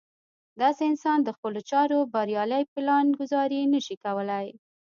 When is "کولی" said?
4.03-4.47